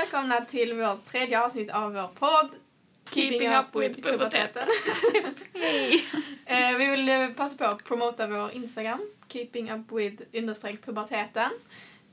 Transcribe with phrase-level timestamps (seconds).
[0.00, 2.50] välkomna till vårt tredje avsnitt av vår podd
[3.10, 4.68] Keeping up with puberteten.
[5.54, 6.06] Hej!
[6.46, 11.50] Eh, vi vill eh, passa på att promota vår Instagram, keeping up with understreck puberteten.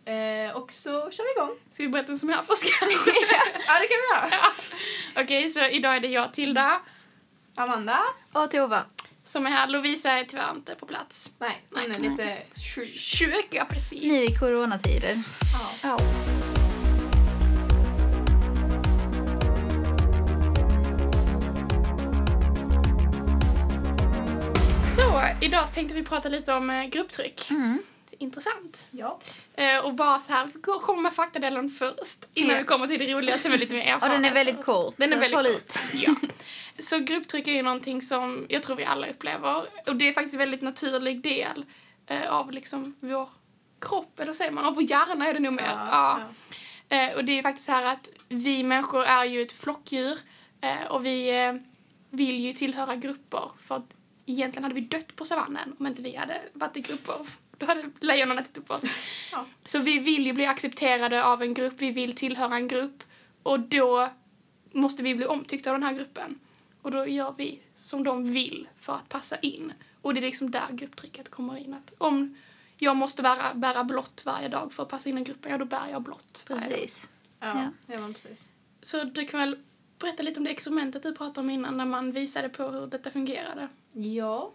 [0.05, 1.57] Eh, och så kör vi igång.
[1.71, 3.11] Ska vi berätta vem som är här först kanske?
[3.67, 4.51] Ja, det kan vi göra.
[5.23, 6.81] Okej, så idag är det jag, Tilda,
[7.55, 7.99] Amanda?
[8.33, 8.83] Och Tova.
[9.23, 9.67] som är här.
[9.67, 11.31] Lovisa är tyvärr inte på plats.
[11.39, 12.09] Nej, hon är Nej.
[12.09, 12.37] lite
[13.19, 13.47] sjuk.
[13.51, 14.03] Ja precis.
[14.03, 15.23] Nu i coronatider.
[15.53, 15.89] Ja.
[15.89, 16.16] Ja.
[25.41, 27.49] Idag så tänkte vi prata lite om eh, grupptryck.
[27.49, 27.81] Mm.
[28.19, 28.87] Intressant.
[28.91, 29.19] ja.
[29.53, 30.47] Eh, och bara så här,
[30.81, 32.57] komma med faktadelen först innan Ja.
[32.57, 34.17] vi kommer till det roliga som är lite mer Och erfarenhet.
[34.21, 34.95] den är väldigt kort.
[34.97, 35.79] Den är väldigt kort.
[35.93, 36.15] Ja.
[36.79, 39.63] Så grupptryck är ju någonting som jag tror vi alla upplever.
[39.87, 41.65] Och det är faktiskt en väldigt naturlig del
[42.07, 43.29] eh, av liksom vår
[43.81, 44.65] kropp, eller säger man?
[44.65, 45.65] Av vår hjärna är det nog mer.
[45.91, 46.21] Ja.
[46.89, 50.17] Eh, och det är faktiskt så här att vi människor är ju ett flockdjur
[50.89, 51.31] och vi
[52.09, 53.93] vill ju tillhöra grupper för att
[54.31, 57.15] egentligen hade vi dött på savannen om inte vi hade varit i grupper.
[57.57, 58.83] Då hade lejonen ätit upp oss.
[59.31, 59.45] Ja.
[59.65, 63.03] Så vi vill ju bli accepterade av en grupp, vi vill tillhöra en grupp
[63.43, 64.09] och då
[64.71, 66.39] måste vi bli omtyckta av den här gruppen.
[66.81, 69.73] Och då gör vi som de vill för att passa in.
[70.01, 71.73] Och det är liksom där grupptrycket kommer in.
[71.73, 72.37] Att om
[72.77, 75.65] jag måste bära, bära blått varje dag för att passa in i gruppen, ja då
[75.65, 76.43] bär jag blått.
[76.47, 77.09] Precis.
[77.39, 77.93] Ja, Ja.
[77.93, 78.47] ja men precis.
[78.81, 79.57] Så du kan väl
[79.99, 83.11] berätta lite om det experimentet du pratade om innan när man visade på hur detta
[83.11, 83.67] fungerade.
[83.97, 84.51] Ja.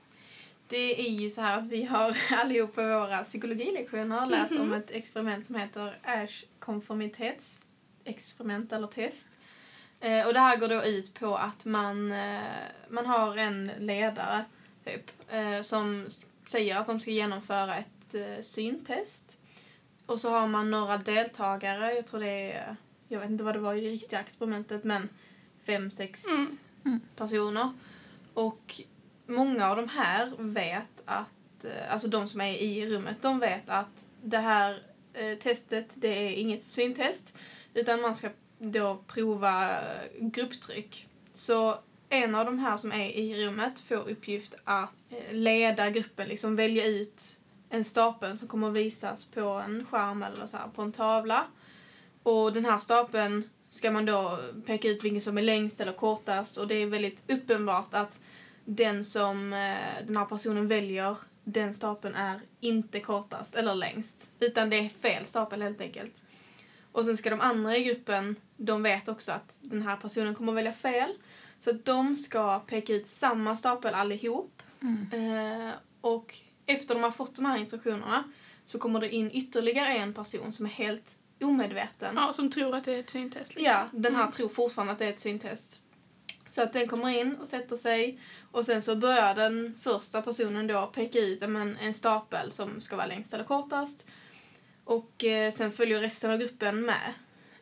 [0.69, 4.91] Det är ju så här att vi har allihop på våra psykologilektioner läst om ett
[4.91, 9.29] experiment som heter Ash konformitetsexperiment eller test.
[10.01, 12.41] Eh, och det här går då ut på att man, eh,
[12.89, 14.45] man har en ledare
[14.85, 16.07] typ, eh, som
[16.47, 19.39] säger att de ska genomföra ett eh, syntest.
[20.07, 22.77] Och så har man några deltagare, jag tror det är,
[23.09, 25.09] jag vet inte vad det var i det riktiga experimentet, men
[25.67, 26.59] fem, sex Mm.
[26.85, 27.01] Mm.
[27.17, 27.71] personer.
[28.35, 28.81] Och
[29.27, 33.71] många av de här vet att, eh, alltså de som är i rummet, de vet
[33.71, 37.37] att det här eh, testet, det är inget syntest,
[37.75, 38.29] utan man ska
[38.59, 41.09] då prova eh, grupptryck.
[41.33, 41.79] Så
[42.09, 46.57] en av de här som är i rummet får uppgift att eh, leda gruppen, liksom
[46.57, 50.83] välja ut en stapel som kommer att visas på en skärm eller så här, på
[50.83, 51.45] en tavla.
[52.23, 56.57] Och den här stapeln ska man då peka ut vilken som är längst eller kortast
[56.57, 58.21] och det är väldigt uppenbart att
[58.65, 64.31] den som eh, den här personen väljer, den stapeln är inte kortast eller längst.
[64.41, 66.23] Utan det är fel stapel helt enkelt.
[66.93, 70.53] Och sen ska de andra i gruppen, de vet också att den här personen kommer
[70.53, 71.11] välja fel.
[71.59, 74.63] Så att de ska peka ut samma stapel allihop.
[74.81, 75.67] Mm.
[75.67, 76.35] Eh, och
[76.67, 78.25] efter de har fått de här instruktionerna
[78.65, 82.15] så kommer det in ytterligare en person som är helt omedveten.
[82.17, 83.55] Ja, som tror att det är ett syntest.
[83.55, 83.65] Liksom.
[83.65, 85.82] Ja, den här tror fortfarande att det är ett syntest.
[86.53, 88.19] Så att den kommer in och sätter sig
[88.51, 92.97] och sen så börjar den första personen då peka ut men, en stapel som ska
[92.97, 94.07] vara längst eller kortast.
[94.85, 97.13] Och eh, sen följer resten av gruppen med.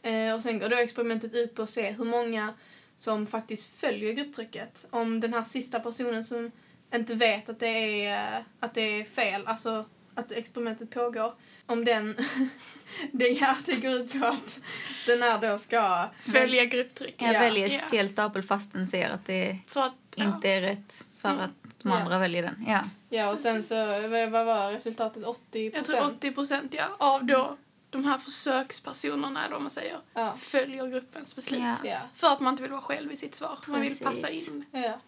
[0.02, 2.54] Eh, och sen går då experimentet ut på att se hur många
[2.96, 4.88] som faktiskt följer grupptrycket.
[4.90, 6.50] Om den här sista personen som
[6.94, 9.84] inte vet att det är, eh, att det är fel, alltså
[10.14, 11.32] att experimentet pågår,
[11.66, 12.16] om den,
[13.12, 14.58] det, ja, det går ut på att
[15.06, 17.22] den här då ska Följa grupptrycket.
[17.22, 17.40] Jag Ja.
[17.40, 17.78] väljer Ja.
[17.78, 20.24] fel stapel fast den ser att det För att, ja.
[20.24, 21.40] inte är rätt för Mm.
[21.40, 21.50] att
[21.82, 21.98] de Ja.
[21.98, 22.64] andra väljer den.
[22.68, 22.80] Ja.
[23.08, 23.74] Ja, och sen så,
[24.30, 25.24] vad var resultatet?
[25.24, 27.56] 80 Jag tror 80 procent ja, av då
[27.90, 30.34] de här försökspersonerna, eller vad man säger, Ja.
[30.38, 31.60] följer gruppens beslut.
[31.60, 31.76] Ja.
[31.84, 31.98] Ja.
[32.14, 33.58] För att man inte vill vara själv i sitt svar.
[33.66, 34.06] Man vill Precis.
[34.22, 34.64] passa in.
[34.72, 35.00] ja.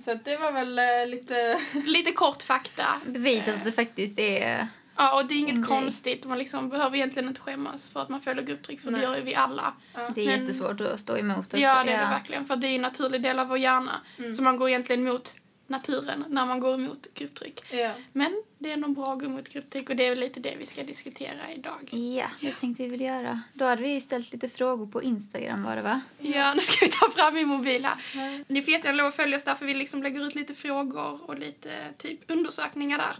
[0.00, 1.58] Så att det var väl eh, lite...
[1.86, 2.86] Lite kort fakta.
[3.06, 4.66] Bevisat att det faktiskt är...
[4.96, 5.64] Ja, och det är inget grej.
[5.64, 6.24] konstigt.
[6.24, 9.00] Man liksom behöver egentligen inte skämmas för att man följer grupptryck, för Nej.
[9.00, 9.74] det gör ju vi alla.
[9.94, 10.00] Ja.
[10.14, 11.38] Det är Men- jättesvårt att stå emot.
[11.46, 11.56] också.
[11.58, 12.44] Ja, det är det verkligen.
[12.46, 13.92] För det är ju en naturlig del av vår hjärna.
[14.18, 14.32] Mm.
[14.32, 15.34] Så man går egentligen mot
[15.66, 17.60] naturen när man går emot grupptryck.
[17.72, 17.92] Ja.
[18.12, 20.54] Men det är nog bra att gå mot grupptryck och det är väl lite det
[20.58, 21.88] vi ska diskutera idag.
[21.90, 23.40] Ja, det tänkte vi väl göra.
[23.54, 26.00] Då hade vi ställt lite frågor på Instagram var det va?
[26.18, 28.44] Ja, nu ska vi ta fram min mobil här.
[28.48, 31.20] Ni får jättegärna lov att följa oss där för vi liksom lägger ut lite frågor
[31.30, 33.16] och lite typ undersökningar där.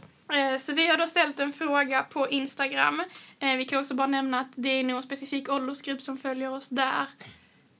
[0.52, 3.02] Eh, Så vi har då ställt en fråga på Instagram.
[3.38, 6.50] Eh, Vi kan också bara nämna att det är nog en specifik åldersgrupp som följer
[6.50, 7.06] oss där.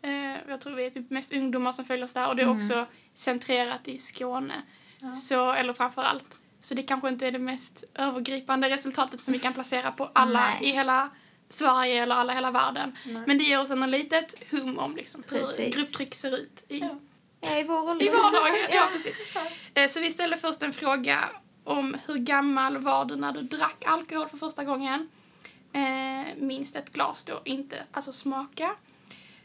[0.03, 2.47] Eh, Jag tror vi är typ mest ungdomar som följer oss där och det är
[2.47, 2.59] Mm.
[3.15, 4.63] Centrerat i Skåne.
[5.01, 5.11] Ja.
[5.13, 6.37] Så, eller framför allt.
[6.61, 10.41] Så det kanske inte är det mest övergripande resultatet som vi kan placera på alla
[10.41, 10.59] Nej.
[10.63, 11.11] i hela
[11.49, 12.97] Sverige eller alla hela världen.
[13.07, 13.23] Nej.
[13.27, 16.99] Men det ger oss en litet hum om liksom hur grupptryck ser ut i, Ja.
[17.41, 18.55] Ja, i vår i vardagen.
[18.71, 19.37] ja, precis.
[19.75, 21.19] Eh, Så vi ställer först en fråga
[21.65, 25.09] om hur gammal var du när du drack alkohol för första gången?
[25.73, 28.75] Eh, minst ett glas då, inte alltså smaka.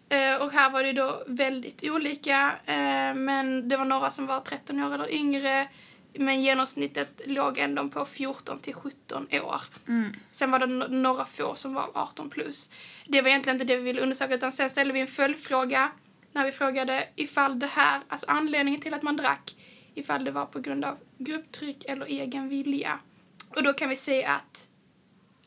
[0.09, 2.51] Eh, och här var det då väldigt olika.
[2.65, 5.67] Eh, men det var några som var 13 år eller yngre.
[6.13, 9.61] Men genomsnittet låg ändå på 14 till 17 år.
[9.87, 10.15] Mm.
[10.31, 12.69] Sen var det några få som var 18 plus.
[13.05, 15.91] Det var egentligen inte det vi ville undersöka utan sen ställde vi en följdfråga
[16.31, 19.55] när vi frågade ifall det här, alltså anledningen till att man drack,
[19.93, 22.99] ifall det var på grund av grupptryck eller egen vilja.
[23.49, 24.68] Och då kan vi se att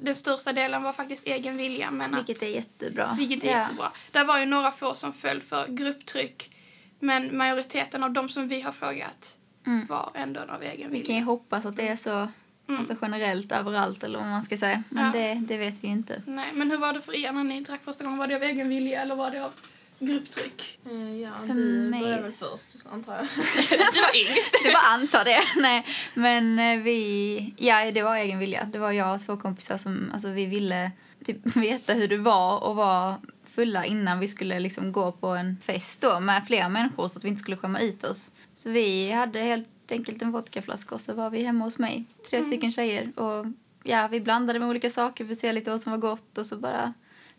[0.03, 1.91] den största delen var faktiskt egen vilja.
[1.91, 3.15] Men Vilket att, är jättebra.
[3.19, 3.59] vilket är Ja.
[3.59, 3.93] jättebra.
[4.13, 6.57] Det var ju några få som föll för grupptryck.
[7.01, 9.87] Men majoriteten av de som vi har frågat Mm.
[9.87, 11.25] var ändå av egen Vi kan ju vilja.
[11.25, 12.11] hoppas att det är så
[12.69, 12.79] Mm.
[12.81, 14.83] alltså generellt överallt eller vad man ska säga.
[14.89, 15.13] Men Ja.
[15.13, 16.23] det, det vet vi ju inte.
[16.27, 18.19] Nej, men hur var det för er när ni drack första gången?
[18.19, 19.51] Var det av egen vilja eller var det av
[20.07, 20.79] grupptryck?
[20.91, 23.25] Eh, Ja, För du mig- börjar väl först, antar jag.
[23.95, 24.55] du var yngst.
[24.65, 25.41] Det var anta det.
[25.57, 27.55] Nej, men eh, vi...
[27.57, 28.65] Ja, det var egen vilja.
[28.73, 30.11] Det var jag och två kompisar som...
[30.13, 30.91] Alltså vi ville
[31.25, 33.19] typ veta hur det var och vara
[33.55, 37.25] fulla innan vi skulle liksom gå på en fest då med fler människor så att
[37.25, 38.31] vi inte skulle skämma ut oss.
[38.55, 42.05] Så vi hade helt enkelt en vodkaflaska och så var vi hemma hos mig.
[42.31, 43.47] Tre stycken tjejer och
[43.83, 46.47] ja, vi blandade med olika saker för att se lite vad som var gott och
[46.47, 46.93] så bara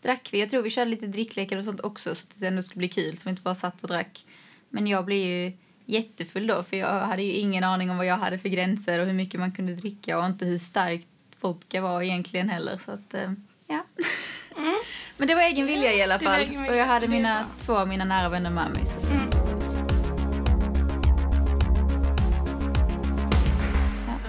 [0.04, 0.40] drack vi.
[0.40, 2.90] Jag tror vi körde lite dricklekar och sånt också så att det ändå skulle bli
[2.90, 4.26] kul så vi inte bara satt och drack.
[4.70, 5.52] Men jag blev ju
[5.86, 9.06] jättefull då för jag hade ju ingen aning om vad jag hade för gränser och
[9.06, 11.08] hur mycket man kunde dricka och inte hur starkt
[11.42, 13.32] vodka var egentligen heller så att eh,
[13.68, 13.86] ja.
[14.58, 14.76] Mm.
[15.18, 18.06] Men det var egen vilja i alla fall och jag hade mina två av mina
[18.06, 19.30] nära vänner med mig så Mm.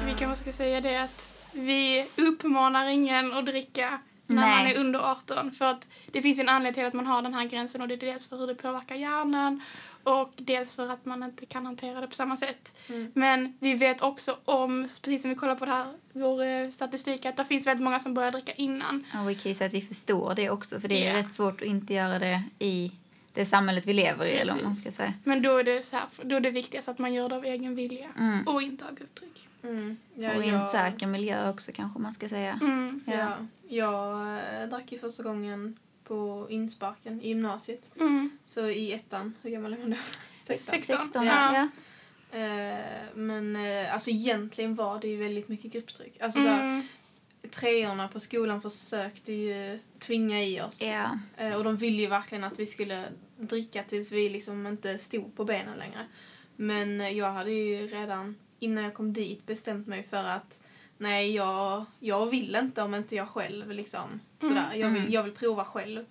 [0.06, 4.00] Vi kan väl ska säga det att vi uppmanar ingen att dricka
[4.34, 4.64] när Nej.
[4.64, 5.52] man är under 18.
[5.52, 7.88] För att det finns ju en anledning till att man har den här gränsen och
[7.88, 9.62] det är dels för hur det påverkar hjärnan
[10.02, 12.74] och dels för att man inte kan hantera det på samma sätt.
[12.88, 13.12] Mm.
[13.14, 17.24] Men vi vet också om, precis som vi kollar på det här, vår eh, statistik,
[17.26, 19.04] att det finns väldigt många som börjar dricka innan.
[19.22, 21.18] och vi kan ju säga att vi förstår det också för det är Ja.
[21.22, 22.92] rätt svårt att inte göra det i
[23.32, 24.94] det samhället vi lever i eller vad man Precis.
[24.94, 25.12] ska säga.
[25.24, 27.44] Men då är det så här, då är det viktigast att man gör det av
[27.44, 28.46] egen vilja Mm.
[28.48, 29.48] och inte av grupptryck.
[29.62, 29.96] Mm.
[30.14, 32.58] Ja, och i en jag- säker miljö också kanske man ska säga.
[32.62, 33.00] Mm.
[33.06, 33.12] Ja.
[33.14, 33.36] Ja.
[33.74, 34.20] Jag
[34.62, 37.90] eh, drack ju första gången på insparken i gymnasiet.
[38.00, 38.38] Mm.
[38.46, 39.96] Så i ettan, hur gammal är man då?
[40.44, 40.74] Sexton.
[40.74, 41.54] Sex- 16, Ja.
[41.54, 41.68] ja.
[42.38, 42.78] Eh,
[43.14, 46.20] men eh, alltså egentligen var det ju väldigt mycket grupptryck.
[46.20, 46.82] Alltså så här, Mm.
[47.50, 50.82] treorna på skolan försökte ju tvinga i oss.
[50.82, 51.18] Ja.
[51.36, 53.04] Eh, och de ville ju verkligen att vi skulle
[53.38, 56.06] dricka tills vi liksom inte stod på benen längre.
[56.56, 60.62] Men eh, jag hade ju redan innan jag kom dit bestämt mig för att
[61.04, 64.70] nej, jag, jag vill inte om inte jag själv liksom sådär.
[64.74, 65.02] Jag, Mm.
[65.04, 66.04] vill, jag vill prova själv.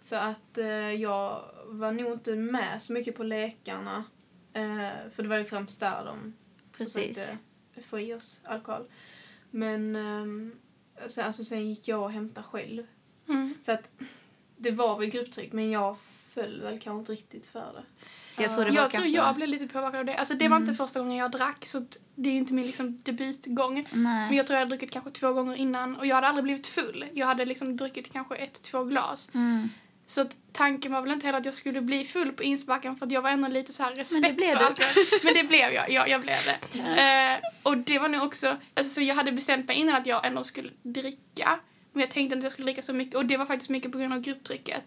[0.00, 4.04] Så att eh, jag var nog inte med så mycket på lekarna.
[4.52, 6.34] Eh, för det var ju främst där de
[6.76, 6.94] Precis.
[7.18, 7.38] försökte
[7.88, 8.84] få i oss alkohol.
[9.50, 10.56] Men ehm,
[11.06, 12.86] sen, alltså, sen gick jag och hämtade själv.
[13.28, 13.54] Mm.
[13.62, 13.90] Så att
[14.56, 15.96] det var väl grupptryck men jag
[16.30, 17.82] föll väl kanske inte riktigt för det.
[18.36, 20.14] Jag tror det var Jag tror jag blev lite påverkad av det.
[20.14, 20.68] Alltså det var Mm.
[20.68, 23.74] inte första gången jag drack så det är ju inte min liksom debutgång.
[23.74, 23.88] Nej.
[23.92, 26.66] Men jag tror jag hade druckit kanske två gånger innan och jag hade aldrig blivit
[26.66, 27.04] full.
[27.12, 29.28] Jag hade liksom druckit kanske ett, två glas.
[29.34, 29.68] Mm.
[30.06, 33.06] Så att tanken var väl inte heller att jag skulle bli full på insparken för
[33.06, 35.18] att jag var ändå lite så här respekt Men det blev du.
[35.24, 36.78] Men det blev jag, ja, jag blev det.
[36.80, 40.26] Eh, och det var nog också, alltså så jag hade bestämt mig innan att jag
[40.26, 41.58] ändå skulle dricka.
[41.92, 43.92] Men jag tänkte inte att jag skulle dricka så mycket och det var faktiskt mycket
[43.92, 44.82] på grund av grupptrycket.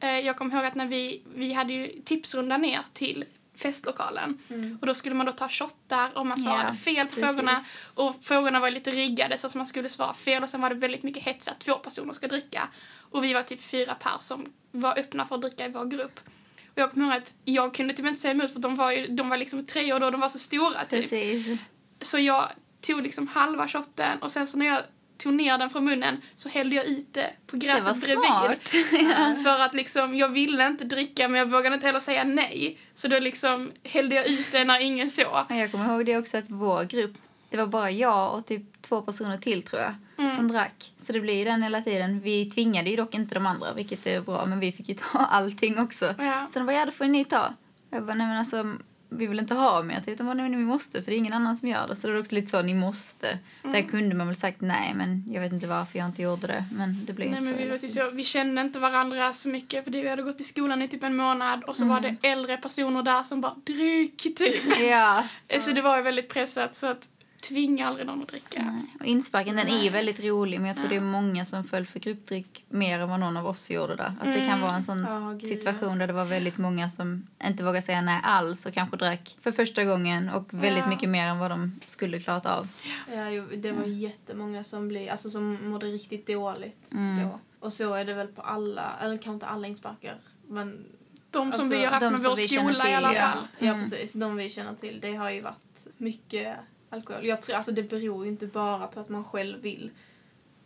[0.00, 3.24] Eh, jag kommer ihåg att när vi, vi hade ju tipsrunda ner till
[3.56, 4.78] festlokalen Mm.
[4.80, 7.24] och då skulle man då ta shottar och man svarade Ja, fel på precis.
[7.24, 7.64] frågorna
[7.94, 10.74] och frågorna var lite riggade så att man skulle svara fel och sen var det
[10.74, 12.68] väldigt mycket hets att två personer ska dricka.
[13.10, 16.20] Och vi var typ fyra pers som var öppna för att dricka i vår grupp.
[16.66, 19.06] Och jag kommer ihåg att jag kunde typ inte säga emot för de var ju,
[19.06, 21.10] de var liksom tre år då, de var så stora typ.
[21.10, 21.58] Precis.
[22.00, 22.48] Så jag
[22.80, 24.78] tog liksom halva shotten och sen så när jag
[25.22, 28.24] tog ner den från munnen så hällde jag ut det på Det gräset bredvid.
[28.26, 28.74] smart.
[28.92, 29.34] ja.
[29.44, 32.78] För att liksom, jag ville inte dricka men jag vågade inte heller säga nej.
[32.94, 35.44] Så då liksom hällde jag ut det när ingen såg.
[35.48, 37.12] Jag kommer ihåg det också att vår grupp,
[37.50, 40.36] det var bara jag och typ två personer till tror jag, Mm.
[40.36, 40.92] som drack.
[40.98, 42.20] Så det blir ju den hela tiden.
[42.20, 45.18] Vi tvingade ju dock inte de andra, vilket är bra, men vi fick ju ta
[45.30, 46.14] allting också.
[46.18, 46.46] Ja.
[46.50, 47.54] Så de bara, ja det får ni ta.
[47.90, 48.74] Jag bara, nej men alltså,
[49.10, 51.32] vi vill inte ha mer, utan bara, nej men vi måste, för det är ingen
[51.32, 51.96] annan som gör det.
[51.96, 53.38] Så det var också lite så, ni måste.
[53.64, 53.72] Mm.
[53.72, 56.64] Där kunde man väl sagt nej, men jag vet inte varför jag inte gjorde det.
[56.72, 57.64] Men det blev Nej, inte men så.
[57.64, 60.40] vi, var typ så, vi kände inte varandra så mycket för det, vi hade gått
[60.40, 61.94] i skolan i typ en månad och så Mm.
[61.94, 64.80] var det äldre personer där som bara drick typ.
[64.80, 65.24] Ja.
[65.60, 67.08] Så det var ju väldigt pressat så att
[67.40, 68.62] tvinga aldrig någon att dricka.
[68.62, 68.96] Nej.
[69.00, 69.90] Och insparken den är Nej.
[69.90, 70.90] väldigt rolig men jag tror Ja.
[70.90, 74.14] det är många som föll för grupptryck mer än vad någon av oss gjorde där.
[74.20, 74.60] Att det kan Mm.
[74.60, 78.00] vara en sån Ja, gud, situation där det var väldigt många som inte vågade säga
[78.02, 80.88] nej alls och kanske drack för första gången och väldigt Ja.
[80.88, 82.68] mycket mer än vad de skulle klarat av.
[83.14, 87.22] Ja, jo, det var jättemånga som, blev, alltså, som mådde riktigt dåligt Mm.
[87.28, 87.40] då.
[87.60, 90.16] Och så är det väl på alla, eller kanske inte alla insparkar
[90.48, 90.84] man
[91.32, 93.22] De som Alltså, vi har haft med vår skola i alla till, ja.
[93.32, 93.46] fall.
[93.58, 93.80] Ja, Mm.
[93.82, 94.12] precis.
[94.12, 94.98] De vi känner till.
[95.00, 96.56] Det har ju varit mycket
[96.90, 97.26] alkohol.
[97.26, 99.90] Jag tror, alltså det beror ju inte bara på att man själv vill.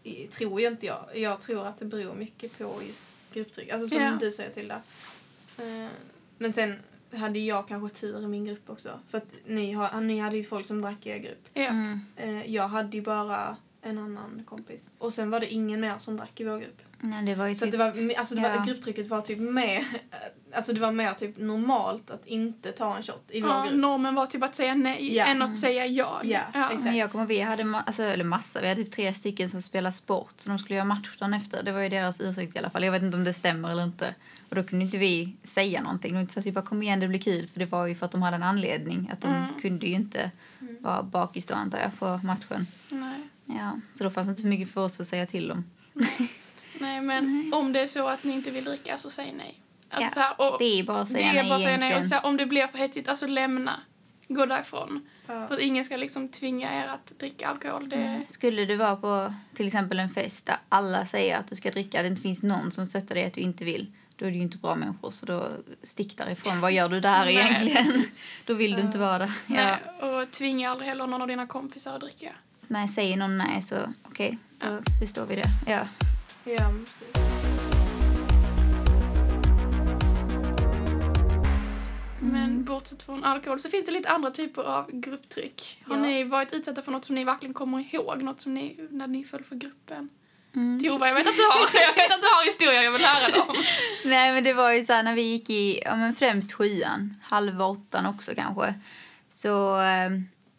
[0.03, 1.05] I- Tror ju inte jag.
[1.15, 3.71] Jag tror att det beror mycket på just grupptryck.
[3.73, 4.17] Alltså som Ja.
[4.21, 4.81] du säger till det.
[6.39, 6.77] Men sen
[7.13, 8.91] hade jag kanske tur i min grupp också.
[9.09, 11.49] För att ni, har, ni hade ju folk som drack i er grupp.
[11.55, 11.63] Ja.
[11.69, 12.01] Mm.
[12.17, 14.93] Eh, Jag hade ju bara en annan kompis.
[14.99, 16.81] Och sen var det ingen mer som drack i vår grupp.
[17.01, 17.81] Nej, det var ju Så att typ...
[17.81, 18.57] det var, alltså det Ja.
[18.59, 19.87] var, grupptrycket var typ mer,
[20.55, 23.75] alltså det var mer typ normalt att inte ta en shot i vår Ja, grupp.
[23.81, 25.25] normen var typ att säga nej Ja.
[25.25, 26.21] än att säga ja.
[26.25, 26.83] Ja, exakt.
[26.85, 29.63] Men jag kommer vi hade ma- alltså, eller massa, vi hade typ tre stycken som
[29.63, 31.63] spelade sport så de skulle göra match dagen efter.
[31.63, 32.85] Det var ju deras ursäkt i alla fall.
[32.85, 34.15] Jag vet inte om det stämmer eller inte.
[34.49, 36.11] Och då kunde inte vi säga någonting.
[36.11, 37.87] Det var inte så att vi bara kom igen det blir kul för det var
[37.87, 39.11] ju för att de hade en anledning.
[39.13, 39.45] Att de Mm.
[39.63, 40.31] kunde ju inte
[40.61, 40.77] Mm.
[40.81, 42.67] vara bakis då antar jag på matchen.
[42.89, 43.19] Nej.
[43.47, 45.65] Ja, så då fanns det inte så mycket för oss att säga till om.
[46.79, 49.61] nej, men om det är så att ni inte vill dricka så säg nej.
[49.95, 51.77] Alltså, Ja, så här, och Det är bara att säga det är bara att säga
[51.77, 51.97] nej.
[51.97, 53.81] Och här, om det blir för hetsigt, alltså lämna.
[54.29, 55.09] Gå därifrån.
[55.27, 55.47] Ja.
[55.49, 57.89] För att ingen ska liksom tvinga er att dricka alkohol.
[57.89, 57.97] Det...
[57.97, 58.23] Mm.
[58.29, 61.99] Skulle du vara på till exempel en fest där alla säger att du ska dricka,
[61.99, 64.37] att det inte finns någon som stöttar dig att du inte vill, då är det
[64.37, 65.11] ju inte bra människor.
[65.11, 65.49] Så då
[65.83, 66.61] stick därifrån.
[66.61, 68.05] Vad gör du där Nej, egentligen?
[68.47, 69.05] Då vill du inte Ja.
[69.05, 69.33] vara där.
[69.47, 69.55] Ja.
[70.01, 72.33] Nej, och tvinga aldrig heller någon av dina kompisar att dricka.
[72.69, 75.47] Nej, säger någon nej så okej, då förstår vi det.
[75.67, 75.81] Ja.
[76.45, 77.34] Ja, precis.
[82.85, 85.83] Bortsett från alkohol så finns det lite andra typer av grupptryck.
[85.87, 86.03] Har Ja.
[86.03, 88.23] ni varit utsatta för något som ni verkligen kommer ihåg?
[88.23, 90.09] Något som ni, när ni föll för gruppen?
[90.55, 90.81] Mm.
[90.85, 93.31] Tova, jag vet att du har, jag vet att du har historier, jag vill höra
[93.33, 93.57] dem.
[94.05, 97.17] Nej, men det var ju så här när vi gick i, ja men främst sjuan,
[97.23, 98.75] halva åttan också kanske.
[99.31, 100.11] Så eh,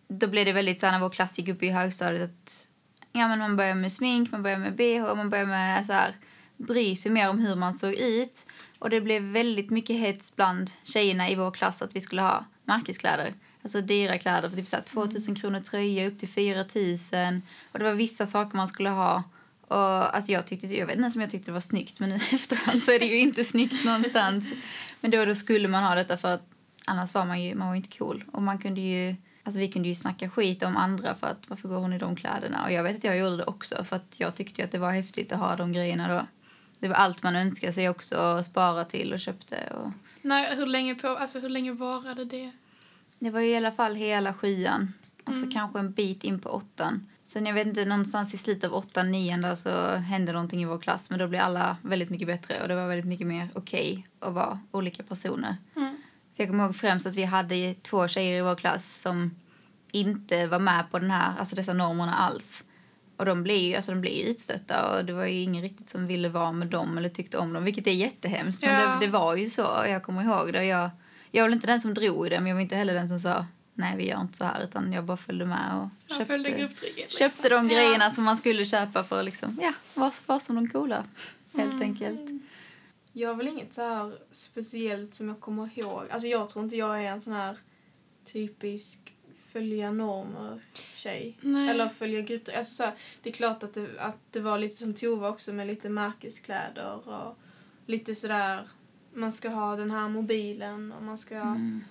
[0.08, 2.68] då blev det väldigt så här när vår klass gick upp i högstadiet att
[3.12, 6.14] ja men man börjar med smink, man börjar med bh, man börjar med så här
[6.58, 8.46] bry sig mer om hur man såg ut.
[8.80, 12.46] Och det blev väldigt mycket hets bland tjejerna i vår klass att vi skulle ha
[12.64, 13.34] märkeskläder.
[13.62, 17.42] Alltså dyra kläder för typ så här 2000 kronor tröja upp till 4000.
[17.72, 19.24] Och det var vissa saker man skulle ha.
[19.68, 22.16] Och alltså jag tyckte, jag vet inte om jag tyckte det var snyggt men nu
[22.32, 24.52] efterhand så är det ju inte snyggt någonstans.
[25.02, 26.48] Men då, då skulle man ha detta för att
[26.86, 28.24] annars var man ju, man var inte cool.
[28.32, 31.70] Och man kunde ju, alltså vi kunde ju snacka skit om andra för att varför
[31.70, 32.64] går hon i de kläderna?
[32.64, 34.92] Och jag vet att jag gjorde det också för att jag tyckte att det var
[34.92, 36.28] häftigt att ha de grejerna då.
[36.80, 39.74] Det var allt man önskade sig också och spara till och köpte.
[39.76, 39.92] Och
[40.22, 42.52] Nej, hur länge på, alltså hur länge varade det?
[43.20, 44.94] det var ju i alla fall hela sjuan.
[45.26, 45.52] Och så Mm.
[45.52, 47.08] kanske en bit in på åttan.
[47.26, 50.66] Sen jag vet inte, någonstans i slutet av åttan, nian där så hände någonting i
[50.66, 51.10] vår klass.
[51.10, 54.34] Men då blev alla väldigt mycket bättre och det var väldigt mycket mer okej att
[54.34, 55.56] vara olika personer.
[55.76, 55.98] Mm.
[56.36, 59.32] Jag kommer ihåg främst att vi hade två tjejer i vår klass som
[59.92, 62.64] inte var med på den här, alltså dessa normerna alls.
[63.18, 66.08] Och de blev ju alltså de blev utstötta och det var ju ingen riktigt som
[66.08, 68.62] ville vara med dem eller tyckte om dem, vilket är jättehemskt.
[68.66, 68.90] Men Ja.
[69.00, 70.66] det, det var ju så jag kommer ihåg det.
[70.66, 70.90] Jag,
[71.32, 73.20] jag var inte den som drog i det, men jag var inte heller den som
[73.20, 76.50] sa nej vi gör inte så här utan jag bara följde med och Jag följde
[76.50, 77.18] köpte, liksom.
[77.20, 77.76] köpte de Ja.
[77.76, 81.04] grejerna som man skulle köpa för att liksom, ja, vara var som de coola.
[81.54, 81.82] Helt Mm.
[81.82, 82.22] enkelt.
[83.14, 86.04] Jag har väl inget så här speciellt som jag kommer ihåg.
[86.10, 87.58] Alltså jag tror inte jag är en sån här
[88.34, 89.15] typisk
[89.56, 90.60] följa normer
[90.96, 91.38] tjej.
[91.42, 91.70] Nej.
[91.70, 92.58] Eller följa grupper.
[92.58, 92.94] Alltså så här,
[93.24, 97.08] det är klart att det, att det var lite som Tova också med lite märkeskläder
[97.10, 97.38] och
[97.86, 98.68] lite sådär
[99.14, 101.82] man ska ha den här mobilen och man ska, Mm.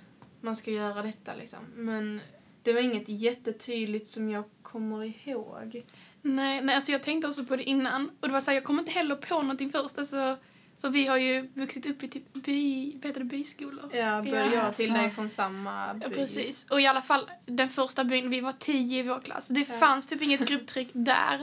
[0.41, 1.59] man ska göra detta liksom.
[1.75, 2.21] Men
[2.63, 5.83] det var inget jättetydligt som jag kommer ihåg.
[6.23, 8.11] Nej, nej, alltså jag tänkte också på det innan.
[8.21, 9.99] Och det var så här, jag kom inte heller på någonting först.
[9.99, 10.37] Alltså,
[10.85, 13.91] för vi har ju vuxit upp i typ by, vad heter det, byskolor.
[13.95, 16.01] Ja, både Ja, och Tilda är från samma by.
[16.05, 16.67] Ja, precis.
[16.71, 19.49] Och i alla fall den första byn, vi var tio i vår klass.
[19.49, 19.79] Det Ja.
[19.79, 21.41] fanns typ inget grupptryck där.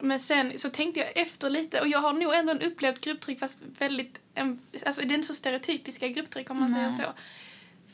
[0.00, 3.58] Men sen så tänkte jag efter lite och jag har nog ändå upplevt grupptryck fast
[3.78, 6.92] väldigt, en, alltså det är inte så stereotypiska grupptryck om man Nej.
[6.92, 7.12] säger så.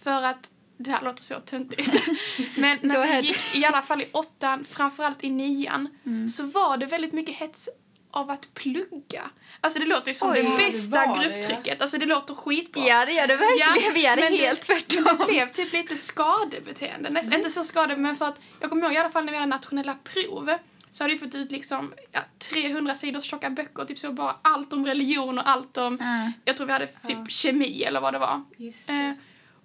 [0.05, 2.03] För att, det här låter så töntigt.
[2.57, 6.29] Men när vi gick i alla fall i åttan, framförallt i nian, Mm.
[6.29, 7.69] så var det väldigt mycket hets
[8.13, 9.23] av att plugga.
[9.61, 10.37] Alltså det låter ju som Oj.
[10.37, 11.31] det Ja, det bästa var det, ja.
[11.37, 11.83] grupptrycket.
[11.83, 12.83] Alltså det låter skitbra.
[12.87, 13.95] Ja, det gör det verkligen.
[14.05, 15.17] Ja, vi men det- helt Men tvärtom.
[15.19, 17.11] det blev typ lite skadebeteende.
[17.11, 19.39] Näst, inte så skade, men för att jag kommer ihåg i alla fall när vi
[19.39, 20.51] hade nationella prov
[20.91, 24.73] så hade vi fått ut liksom ja, 300 sidors tjocka böcker, typ så bara allt
[24.73, 26.33] om religion och allt om, Ja.
[26.45, 27.27] jag tror vi hade typ Ja.
[27.29, 28.43] kemi eller vad det var.
[28.89, 29.13] Eh,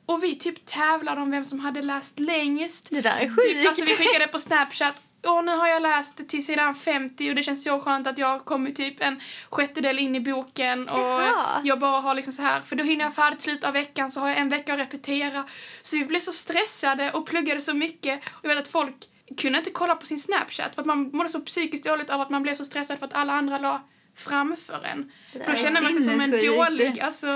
[0.06, 2.88] och vi typ tävlade om vem som hade läst längst.
[2.89, 3.68] Det där är Typ, sjukt.
[3.70, 7.44] alltså vi skickade på Snapchat Åh, nu har jag läst till sidan 50 och det
[7.44, 9.20] känns så skönt att jag har kommit typ en
[9.50, 11.62] sjättedel in i boken och Jaha.
[11.64, 14.20] jag bara har liksom så här, för då hinner jag färdigt slutet av veckan så
[14.20, 15.44] har jag en vecka att repetera.
[15.82, 18.96] Så vi blev så stressade och pluggade så mycket och jag vet att folk
[19.38, 22.30] kunde inte kolla på sin Snapchat för att man mådde så psykiskt dåligt av att
[22.30, 23.82] man blev så stressad för att alla andra la
[24.16, 25.12] framför en.
[25.34, 27.28] Där Då känner man sig som en dålig, alltså,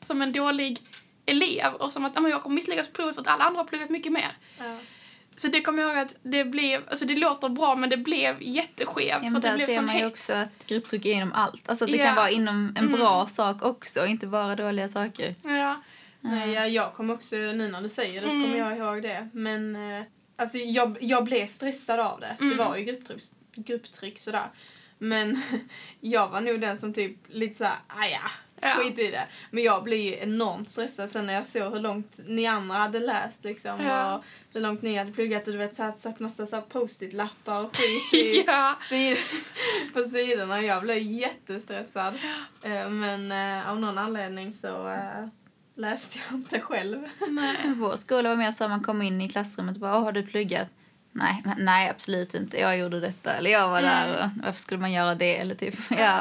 [0.00, 0.78] som en dålig
[1.26, 3.60] elev och som att "Ja, men jag kommer misslyckas på provet för att alla andra
[3.60, 4.32] har pluggat mycket mer.
[4.58, 4.76] Ja.
[5.36, 8.36] Så det kommer jag ihåg att det blev, alltså det låter bra men det blev
[8.40, 10.12] jätteskevt Ja, för det blev ser man ju hets.
[10.12, 11.68] också att grupptryck är inom allt.
[11.68, 12.06] Alltså att det Ja.
[12.06, 12.92] kan vara inom en Mm.
[13.00, 15.34] bra sak också, inte bara dåliga saker.
[15.42, 15.82] Ja.
[16.20, 18.42] Nej, jag, jag kommer också, nu när du säger det så Mm.
[18.50, 19.28] kommer jag ihåg det.
[19.32, 20.02] Men eh,
[20.36, 22.36] alltså jag, jag blev stressad av det.
[22.40, 22.56] Mm.
[22.56, 23.22] Det var ju grupptryck,
[23.54, 24.46] grupptryck sådär.
[24.98, 25.42] Men
[26.00, 28.30] jag var nog den som typ lite såhär, aja,
[28.62, 28.74] Ja.
[28.74, 29.26] skit i det.
[29.50, 33.00] Men jag blev ju enormt stressad sen när jag såg hur långt ni andra hade
[33.00, 33.80] läst liksom.
[33.80, 34.14] Ja.
[34.16, 37.76] Och hur långt ni hade pluggat och du vet satt, satt massa så post-it-lappar och
[37.76, 38.76] skit i ja.
[38.80, 39.16] sid
[39.94, 40.62] på sidorna.
[40.62, 42.14] Jag blev jättestressad.
[42.62, 45.26] Eh, Men eh, av någon anledning så eh,
[45.76, 46.98] läste jag inte själv.
[47.28, 47.56] Nej.
[47.76, 50.12] Vår skola var mer så att man kom in i klassrummet och bara, "Åh, har
[50.12, 50.68] du pluggat?
[51.14, 52.56] Nej, men, nej absolut inte.
[52.60, 53.34] Jag gjorde detta.
[53.34, 55.36] Eller jag var där och varför skulle man göra det?
[55.38, 56.20] Eller typ, ja.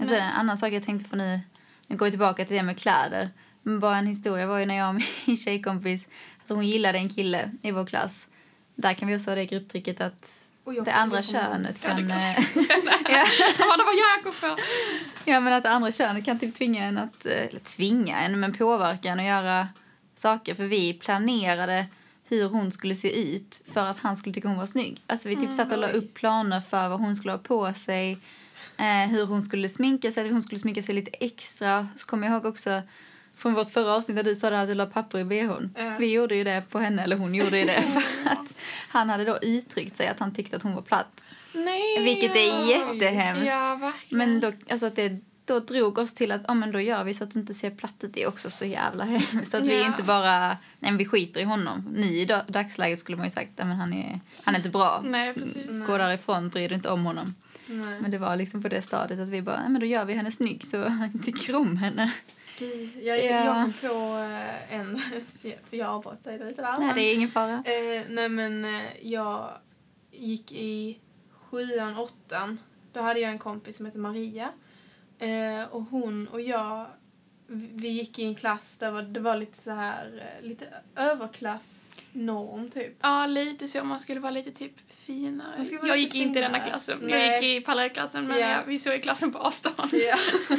[0.00, 1.40] Och sen en annan sak jag tänkte på nu,
[1.86, 3.30] nu går jag tillbaka till det med kläder.
[3.62, 6.06] Men bara en historia var ju när jag och min tjejkompis,
[6.38, 8.26] alltså hon gillade en kille i vår klass.
[8.74, 10.32] Där kan vi också ha det grupptrycket att
[10.64, 11.98] jag- det andra jag könet kan...
[11.98, 12.08] eh,
[13.08, 13.24] ja.
[13.76, 14.50] Det var Jakob för.
[15.24, 18.40] Ja, men att det andra könet kan typ tvinga en att, eh, eller tvinga en,
[18.40, 19.68] men påverka en att göra
[20.16, 20.54] saker.
[20.54, 21.86] För vi planerade
[22.28, 25.02] hur hon skulle se ut för att han skulle tycka hon var snygg.
[25.06, 25.92] Alltså vi typ satt och la oj.
[25.92, 28.18] upp planer för vad hon skulle ha på sig,
[28.76, 31.88] eh, hur hon skulle sminka sig, hon skulle sminka sig lite extra.
[31.96, 32.82] Så kommer jag ihåg också
[33.36, 35.74] från vårt förra avsnitt där du sa att du la papper i bhn.
[35.78, 35.96] Ja.
[35.98, 37.82] Vi gjorde ju det på henne, eller hon gjorde ju det
[38.22, 38.54] för att
[38.88, 41.20] han hade då uttryckt sig att han tyckte att hon var platt.
[41.52, 42.04] Nej.
[42.04, 43.46] Vilket är jättehemskt.
[43.46, 43.92] Ja.
[44.10, 47.14] Men då, alltså att det då drog oss till att ja, men då gör vi
[47.14, 48.12] så att du inte ser platt ut.
[48.14, 49.50] Det är också så jävla hemskt.
[49.50, 49.86] Så att vi Ja.
[49.86, 51.88] inte bara, nej vi skiter i honom.
[51.94, 55.00] Nu i da- dagsläget skulle man ju sagt, men han är, han är inte bra.
[55.04, 55.86] Nej, precis.
[55.86, 57.34] Gå därifrån, bry dig inte om honom.
[57.66, 58.00] Nej.
[58.00, 60.30] Men det var liksom på det stadiet att vi bara, men då gör vi henne
[60.30, 62.12] snygg så han tycker om henne.
[62.58, 63.24] Gud, jag, Ja.
[63.24, 64.98] jag kom på eh, en...
[65.70, 66.78] Jag avbröt dig lite där.
[66.78, 67.52] Nej det är ingen fara.
[67.52, 69.50] Eh, nej men eh, jag
[70.12, 71.00] gick i
[71.32, 72.60] sjuan, åttan.
[72.92, 74.48] Då hade jag en kompis som hette Maria.
[75.18, 76.86] Eh, och hon och jag,
[77.48, 82.70] vi gick i en klass där var, det var lite så här, eh, lite överklassnorm
[82.70, 82.96] typ.
[83.00, 83.84] Ja, lite så.
[83.84, 85.64] Man skulle vara lite typ finare.
[85.70, 86.70] Jag lite gick inte i denna finare.
[86.70, 86.98] klassen.
[87.02, 87.44] Jag Nej.
[87.44, 88.48] gick i parallellklassen, men Ja.
[88.50, 89.90] jag, vi såg i klassen på avstånd.
[89.92, 90.16] Ja.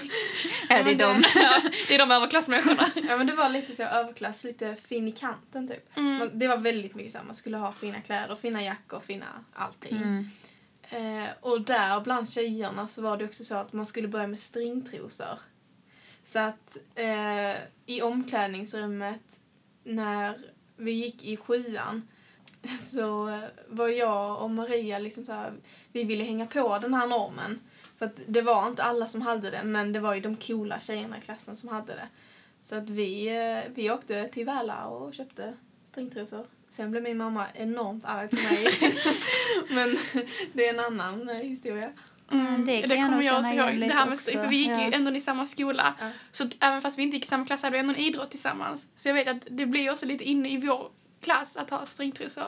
[0.69, 1.23] Ja, det är de.
[1.35, 2.89] Ja, det är de överklassmänniskorna.
[3.09, 5.97] ja men det var lite så överklass, lite fin i kanten typ.
[5.97, 6.17] Mm.
[6.17, 9.25] Man, det var väldigt mycket så här, man skulle ha fina kläder, fina jackor, fina
[9.53, 9.97] allting.
[9.97, 10.29] Mm.
[10.89, 14.39] Eh, och där bland tjejerna så var det också så att man skulle börja med
[14.39, 15.39] stringtrosor.
[16.27, 19.39] Så att eh, i omklädningsrummet
[19.83, 20.37] när
[20.77, 22.07] vi gick i sjuan
[22.91, 25.53] så var jag och Maria liksom så här,
[25.91, 27.59] vi ville hänga på den här normen.
[27.97, 31.17] För det var inte alla som hade det men det var ju de coola tjejerna
[31.17, 32.07] i klassen som hade det.
[32.61, 35.53] Så att vi, eh, vi åkte till Väla och köpte
[35.85, 36.45] stringtrosor.
[36.69, 38.67] Sen blev min mamma enormt arg på mig.
[39.69, 39.97] men
[40.53, 41.91] det är en annan eh, historia.
[42.31, 43.79] Mm, det jag kommer jag också ihåg.
[43.79, 44.85] Det här med, också, för vi gick ja.
[44.85, 45.95] ju ändå i samma skola.
[45.99, 46.05] Ja.
[46.31, 48.31] Så att även fast vi inte gick i samma klass hade vi ändå en idrott
[48.31, 48.89] tillsammans.
[48.95, 52.43] Så jag vet att det blir också lite inne i vår klass att ha stringtrosor.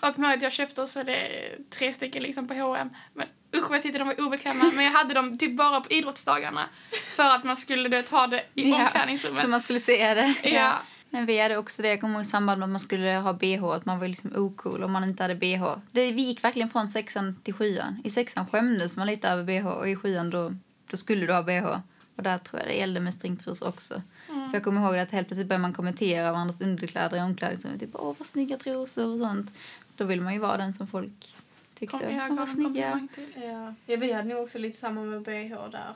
[0.00, 0.08] Ja.
[0.08, 1.28] Och med att jag köpte oss väl det
[1.70, 2.90] tre stycken liksom på H&M.
[3.14, 3.26] Men
[3.56, 4.70] usch vad jag tyckte de var obekväma.
[4.74, 6.68] Men jag hade dem typ bara på idrottsdagarna.
[7.16, 9.42] För att man skulle du vet, ha det i Ja, omklädningsrummet.
[9.42, 10.34] Så man skulle se det.
[10.42, 10.72] Ja.
[11.10, 13.32] Men vi hade också det, jag kommer ihåg i samband med att man skulle ha
[13.32, 15.76] bh, att man var liksom ocool om man inte hade bh.
[15.92, 18.00] Det, vi gick verkligen från sexan till sjuan.
[18.04, 20.54] I sexan skämdes man lite över bh och i sjuan då,
[20.90, 21.78] då skulle du ha bh.
[22.16, 24.02] Och där tror jag det gällde med stringtrosor också.
[24.28, 24.50] Mm.
[24.50, 27.80] För jag kommer ihåg att helt plötsligt började man kommentera varandras underkläder i omklädningsrummet.
[27.80, 29.52] Typ, åh vad snygga trosor och sånt.
[29.86, 31.34] Så då vill man ju vara den som folk
[31.74, 33.08] tyckte, Kom, jag en snygga.
[33.34, 33.74] Ja.
[33.86, 35.94] ja, vi hade nog också lite samma med bh där.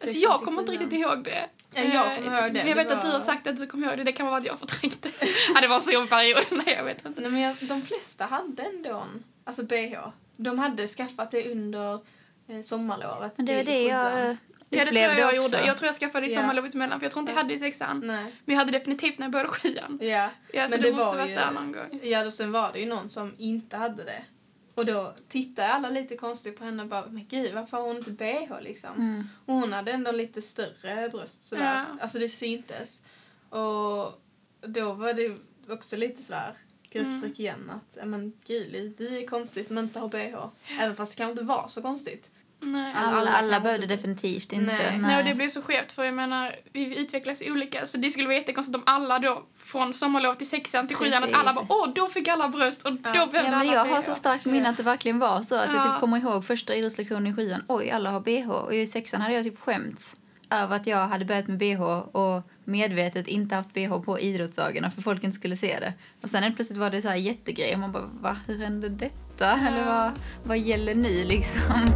[0.00, 1.48] Alltså jag kommer inte riktigt ihåg det.
[1.84, 2.58] Ja, jag kommer ihåg det.
[2.60, 4.04] Men jag vet Det att du var- har sagt att du kommer ihåg det.
[4.04, 5.10] Det kan vara att jag har förträngt det.
[5.54, 6.38] ja, det var en så jobbig period.
[6.66, 7.20] Nej, jag vet inte.
[7.20, 9.98] Nej, men jag, de flesta hade ändå en, alltså bh.
[10.36, 11.94] De hade skaffat det under
[12.48, 13.32] eh, sommarlovet.
[13.36, 14.36] Men det var det jag eh,
[14.70, 15.36] Ja, det tror jag jag också.
[15.36, 15.66] gjorde.
[15.66, 17.42] Jag tror jag skaffade det i sommarlovet emellan, för jag tror inte jag Ja.
[17.42, 18.00] hade det i sexan.
[18.06, 18.24] Nej.
[18.44, 19.98] Men jag hade definitivt när jag började sjuan.
[20.02, 20.30] Ja.
[20.52, 22.00] Ja, så Men det, det måste var varit ju- där någon gång.
[22.02, 24.22] Ja, och sen var det ju någon som inte hade det.
[24.78, 27.96] Och då tittade alla lite konstigt på henne och bara, men gud varför har hon
[27.96, 28.96] inte bh liksom?
[28.96, 29.28] Mm.
[29.46, 31.84] Och hon hade ändå lite större bröst sådär.
[31.88, 31.96] Ja.
[32.00, 33.02] Alltså det syntes.
[33.48, 34.20] Och
[34.60, 35.36] då var det
[35.74, 36.54] också lite sådär
[36.90, 37.40] grupptryck Mm.
[37.40, 40.46] igen att, men gud, det är konstigt att man inte har bh.
[40.80, 42.30] Även fast det kanske inte var så konstigt.
[42.60, 42.92] Nej.
[42.96, 44.72] Alla, Alla alla, behövde definitivt inte.
[44.72, 44.98] Nej.
[44.98, 48.26] Nej, och det blev så skevt för jag menar, vi utvecklas olika så det skulle
[48.26, 51.88] vara jättekonstigt om alla då från sommarlov till sexan till sjuan att alla bara åh,
[51.94, 53.12] då fick alla bröst och då Ja.
[53.12, 53.94] behövde Ja, men alla jag bh.
[53.94, 55.56] har så starkt minne att det verkligen var så.
[55.58, 55.92] Att jag Ja.
[55.92, 57.62] typ kommer ihåg första idrottslektionen i sjuan.
[57.68, 58.48] Oj, alla har bh.
[58.50, 60.14] Och i sexan hade jag typ skämts
[60.50, 65.02] över att jag hade börjat med bh och medvetet inte haft bh på idrottsdagarna för
[65.02, 65.92] folk inte skulle se det.
[66.22, 69.14] Och sen plötsligt var det så här jättegrej och man bara va, hur hände detta?
[69.46, 70.12] Eller vad,
[70.44, 71.86] vad gäller nu liksom?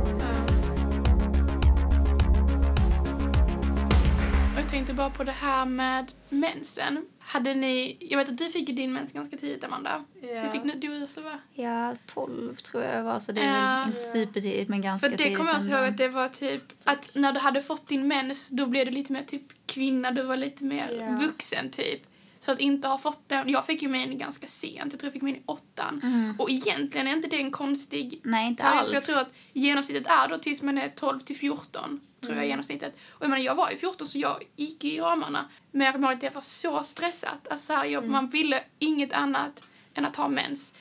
[4.57, 7.07] Jag tänkte bara på det här med mensen.
[7.19, 10.05] Hade ni, jag vet att du fick din mens ganska tidigt Amanda.
[10.23, 10.29] Ja.
[10.43, 11.39] Det fick du också va?
[11.55, 13.85] Ja, 12 tror jag var så det är Ja.
[13.87, 15.39] inte supertidigt men ganska För det tidigt.
[15.39, 18.67] kommer jag ihåg att det var typ att när du hade fått din mens då
[18.67, 21.27] blev du lite mer typ kvinna, du var lite mer Ja.
[21.27, 22.03] vuxen typ.
[22.45, 25.13] Så att inte ha fått den, jag fick ju min ganska sent, jag tror jag
[25.13, 26.01] fick min i åttan.
[26.03, 26.35] Mm.
[26.41, 28.89] Och egentligen är inte det en konstig Nej, inte period, alls.
[28.89, 32.01] för jag tror att genomsnittet är då tills man är 12 till 14.
[32.21, 32.43] Tror Mm.
[32.43, 32.97] jag genomsnittet.
[33.11, 35.45] Och jag menar jag var ju 14 så jag gick i ramarna.
[35.71, 37.49] Men jag kommer ihåg att det var så stressat.
[37.51, 38.13] Alltså så här, jag, Mm.
[38.13, 39.63] man ville inget annat
[39.95, 40.75] än att ha mens.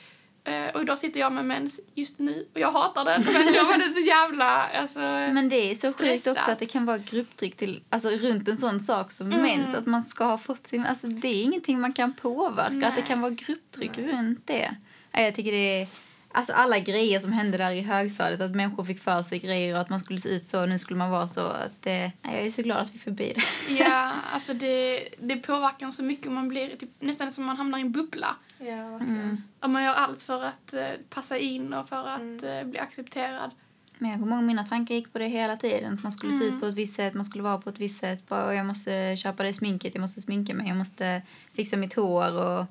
[0.44, 3.22] Eh, och idag sitter jag med mens just nu och jag hatar den.
[3.32, 4.98] Men då var så jävla, alltså.
[4.98, 8.56] Men det är så sjukt också att det kan vara grupptryck till, alltså runt en
[8.56, 9.42] sån sak som Mm.
[9.42, 9.74] mens.
[9.74, 12.72] Att man ska ha fått sin, alltså det är ingenting man kan påverka.
[12.88, 13.04] Att det Nej.
[13.06, 14.74] kan vara grupptryck runt det.
[15.12, 15.86] Nej, Jag tycker det är,
[16.32, 18.40] alltså alla grejer som hände där i högstadiet.
[18.40, 20.78] Att människor fick för sig grejer och att man skulle se ut så och nu
[20.78, 21.40] skulle man vara så.
[21.46, 23.74] Att det, nej, jag är så glad att vi är förbi det.
[23.74, 27.80] Ja, alltså det, det påverkar så mycket man blir typ, nästan som man hamnar i
[27.80, 28.36] en bubbla.
[28.66, 29.00] Ja.
[29.60, 32.44] Och man gör allt för att eh, passa in och för att Mm.
[32.44, 33.50] eh, bli accepterad.
[33.98, 35.94] Men jag kommer ihåg mina tankar gick på det hela tiden.
[35.94, 36.54] Att man skulle se Mm.
[36.54, 38.28] ut på ett visst sätt, man skulle vara på ett visst sätt.
[38.28, 41.22] Bara, jag måste köpa det sminket, jag måste sminka mig, jag måste
[41.54, 42.66] fixa mitt hår och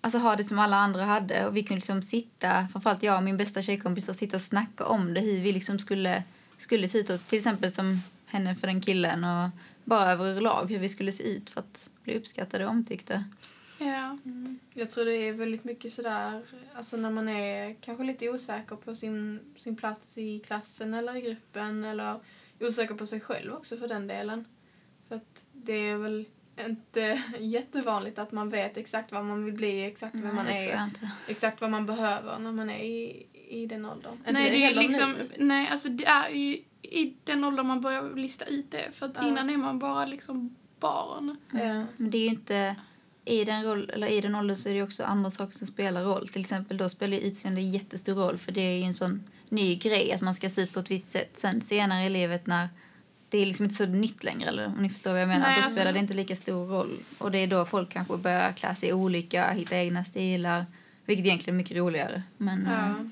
[0.00, 1.46] alltså ha det som alla andra hade.
[1.46, 4.84] Och vi kunde liksom sitta, framförallt jag och min bästa tjejkompis, och sitta och snacka
[4.86, 6.22] om det, hur vi liksom skulle,
[6.56, 7.10] skulle se ut.
[7.10, 9.50] Och till exempel som henne för den killen och
[9.84, 13.24] bara överlag hur vi skulle se ut för att bli uppskattade och omtyckta.
[13.78, 14.18] Ja.
[14.74, 16.42] Jag tror det är väldigt mycket sådär,
[16.74, 21.20] alltså när man är kanske lite osäker på sin, sin plats i klassen eller i
[21.20, 22.20] gruppen eller
[22.60, 24.44] osäker på sig själv också för den delen.
[25.08, 26.24] För att det är väl
[26.66, 30.90] inte jättevanligt att man vet exakt vad man vill bli, exakt vem man är,
[31.28, 34.18] exakt vad man behöver när man är i, i den åldern.
[34.30, 35.28] Nej, det är liksom, nu.
[35.36, 38.92] nej, alltså det är ju i den åldern man börjar lista ut det.
[38.92, 39.28] För att Ja.
[39.28, 41.36] innan är man bara liksom barn.
[41.52, 41.84] Ja.
[41.96, 42.76] Men det är ju inte...
[43.26, 46.02] I den, roll, eller I den åldern så är det också andra saker som spelar
[46.04, 46.28] roll.
[46.28, 50.20] Till exempel då spelar utseende jättestor roll för det är en sån ny grej att
[50.20, 51.30] man ska se ut på ett visst sätt.
[51.38, 52.68] Sen senare i livet när
[53.28, 55.46] det är liksom inte så nytt längre, eller om ni förstår vad jag menar.
[55.46, 56.96] Nej, då alltså- spelar det inte lika stor roll.
[57.18, 60.66] Och det är då folk kanske börjar klä sig olika, hitta egna stilar.
[61.04, 62.22] Vilket egentligen är mycket roligare.
[62.36, 62.72] Men, Ja.
[62.86, 63.08] eh,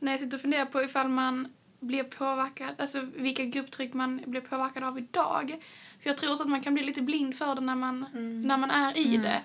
[0.00, 1.48] När jag sitter och funderar på ifall man
[1.80, 5.54] blir påverkad, alltså vilka grupptryck man blir påverkad av idag.
[6.02, 8.42] För jag tror också att man kan bli lite blind för det när man, Mm.
[8.42, 9.40] när man är i det.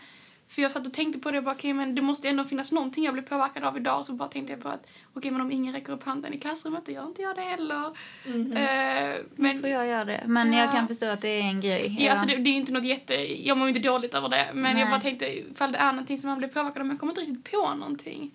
[0.50, 2.72] För jag satt och tänkte på det och bara, okej men det måste ändå finnas
[2.72, 4.06] någonting jag blir påverkad av idag.
[4.06, 6.86] Så bara tänkte jag på att, okej men om ingen räcker upp handen i klassrummet,
[6.86, 7.86] då gör inte jag det heller.
[8.26, 10.24] Eh, jag men tror jag gör det.
[10.28, 10.72] Men jag Ja.
[10.72, 11.98] kan förstå att det är en grej.
[12.00, 13.14] Ja, alltså det, det är ju inte något jätte...
[13.48, 14.48] Jag mår ju inte dåligt över det.
[14.54, 14.90] Men jag Nej.
[14.90, 16.86] bara tänkte ifall det är någonting som man blir påverkad av.
[16.86, 18.32] Men jag kommer inte riktigt på någonting.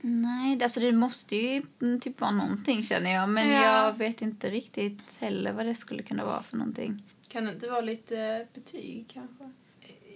[0.00, 3.28] Nej, alltså det måste ju mm, typ vara någonting känner jag.
[3.28, 3.62] Men Ja.
[3.86, 7.02] jag vet inte riktigt heller vad det skulle kunna vara för någonting.
[7.28, 9.50] Kan det inte vara lite betyg kanske?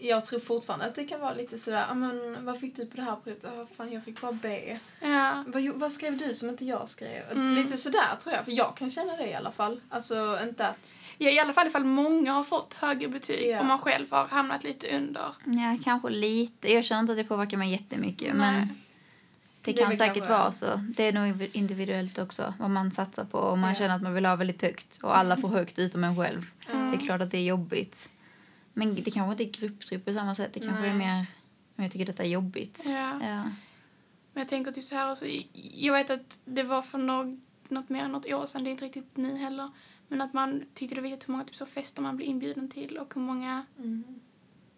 [0.01, 2.97] Jag tror fortfarande att det kan vara lite sådär, ah, men vad fick du på
[2.97, 3.45] det här provet?
[3.45, 4.77] Ah, fan, jag fick bara B.
[5.01, 5.45] Ja.
[5.47, 7.23] Vad, vad skrev du som inte jag skrev?
[7.33, 7.55] Mm.
[7.55, 9.81] Lite sådär tror jag, för jag kan känna det i alla fall.
[9.89, 10.95] Alltså inte att...
[11.19, 13.61] ja, i alla fall ifall många har fått högre betyg Ja.
[13.61, 15.27] och man själv har hamnat lite under.
[15.45, 16.73] Ja, kanske lite.
[16.73, 18.37] Jag känner inte att det påverkar mig jättemycket.
[18.37, 18.53] Nej.
[18.53, 18.69] Men
[19.63, 20.67] det Det är kan väl säkert vara så.
[20.97, 23.39] Det är nog individuellt också vad man satsar på.
[23.39, 23.75] Om man Ja.
[23.75, 26.47] känner att man vill ha väldigt högt och alla får högt utom en själv.
[26.73, 26.91] Mm.
[26.91, 28.09] Det är klart att det är jobbigt.
[28.73, 30.51] Men det kanske inte är grupptryck på samma sätt.
[30.55, 30.99] Det kanske är Nej.
[31.07, 31.27] mer
[31.77, 32.83] om jag tycker detta är jobbigt.
[32.87, 32.93] Ja.
[33.23, 33.43] Ja.
[34.33, 35.25] Men jag tänker typ så här också.
[35.75, 38.65] Jag vet att det var för något, något mer än något år sedan.
[38.65, 39.71] Det är inte riktigt nu heller.
[40.09, 42.69] Men att man tyckte det var viktigt hur många typ så fester man blev inbjuden
[42.71, 44.05] till och hur många, Mm.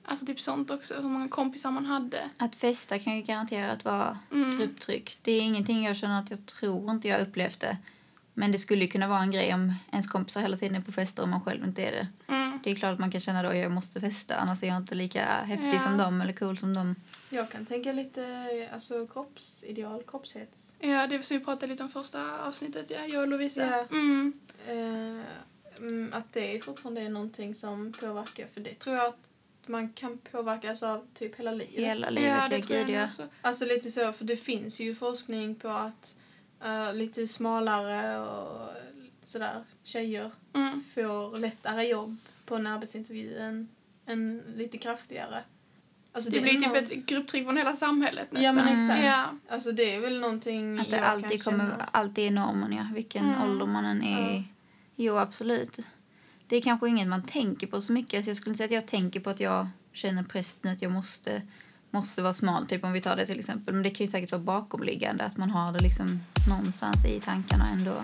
[0.04, 2.30] Alltså typ sånt också, hur många kompisar man hade.
[2.38, 4.58] Att festa kan ju garanterat vara Mm.
[4.58, 5.18] grupptryck.
[5.22, 7.76] Det är ingenting jag känner att jag tror inte jag upplevt det.
[8.36, 10.92] Men det skulle ju kunna vara en grej om ens kompisar hela tiden är på
[10.92, 12.08] fester och man själv inte är det.
[12.34, 12.58] Mm.
[12.64, 14.94] Det är klart att man kan känna då jag måste festa annars är jag inte
[14.94, 15.78] lika häftig Ja.
[15.78, 16.94] som dem eller cool som dem.
[17.30, 20.74] Jag kan tänka lite alltså, kroppsideal, kroppshets.
[20.80, 23.66] Ja, det som vi pratade lite om första avsnittet, ja, jag och Lovisa.
[23.66, 23.86] Ja.
[23.96, 24.32] Mm.
[25.78, 29.18] Mm, att det fortfarande är någonting som påverkar, för det tror jag att
[29.68, 31.74] man kan påverkas av typ hela livet.
[31.84, 33.06] Hela livet, Ja, ja, det tror jag gud nog ja.
[33.06, 33.22] också.
[33.42, 36.16] Alltså lite så, för det finns ju forskning på att
[36.64, 38.68] eh, lite smalare och
[39.24, 40.84] sådär tjejer Mm.
[40.94, 43.68] får lättare jobb på en arbetsintervju än,
[44.06, 45.42] än lite kraftigare.
[46.12, 48.44] Alltså, Det är blir typ ett grupptryck från hela samhället nästan.
[48.44, 48.90] Ja men Mm.
[48.90, 49.04] exakt.
[49.04, 49.54] Ja.
[49.54, 51.84] Alltså det är väl någonting Att det jag alltid kommer, känna.
[51.92, 52.86] alltid är normen, ja.
[52.94, 53.42] Vilken Mm.
[53.42, 54.36] ålder man än är i.
[54.36, 54.42] Ja.
[54.96, 55.78] Jo, absolut.
[56.48, 58.18] Det är kanske inget man tänker på så mycket.
[58.18, 60.82] Alltså jag skulle inte säga att jag tänker på att jag känner press nu att
[60.82, 61.42] jag måste,
[61.90, 63.74] måste vara smal, typ om vi tar det till exempel.
[63.74, 67.68] Men det kan ju säkert vara bakomliggande, att man har det liksom någonstans i tankarna
[67.68, 67.94] ändå.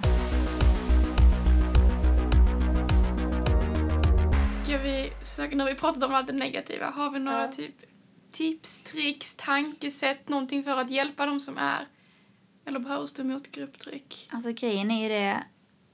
[4.64, 5.10] Ska vi
[5.56, 7.52] när vi pratat om allt det negativa, har vi några Ja.
[7.52, 7.74] typ
[8.32, 11.86] tips, tricks, tankesätt, någonting för att hjälpa dem som är
[12.64, 14.28] eller behöver stå emot grupptryck?
[14.32, 15.44] Alltså grejen är ju det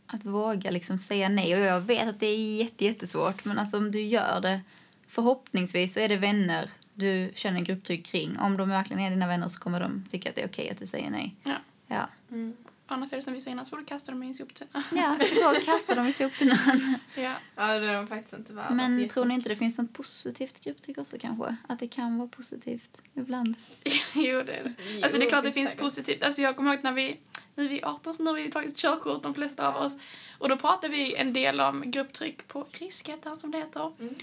[0.07, 1.55] att våga liksom säga nej.
[1.55, 3.45] Och jag vet att det är jätte, jättesvårt.
[3.45, 4.61] Men alltså om du gör det,
[5.09, 8.39] förhoppningsvis så är det vänner du känner grupptryck kring.
[8.39, 10.79] Om de verkligen är dina vänner så kommer de tycka att det är okej att
[10.79, 11.35] du säger nej.
[11.45, 11.55] Ja.
[11.87, 12.57] Ja, Mm.
[12.89, 14.83] Annars är det som vi säger innan, så får du kasta dem i en soptunna.
[14.93, 16.99] ja gå och kasta dem i soptunnan.
[17.15, 17.33] ja.
[17.57, 18.75] Ja, det är de faktiskt inte värda.
[18.75, 21.57] Men så tror ni inte det finns något positivt grupptryck också kanske?
[21.69, 23.55] Att det kan vara positivt ibland?
[24.15, 24.73] jo, det är det.
[24.95, 25.83] Jo, Alltså det är klart det finns finns säkert.
[25.85, 26.25] positivt.
[26.25, 27.19] Alltså jag kommer ihåg när vi,
[27.55, 29.93] nu är vi 18 så nu har vi tagit körkort de flesta av oss.
[30.39, 33.93] Och då pratade vi en del om grupptryck på Riskettan som det heter.
[34.01, 34.15] Mm.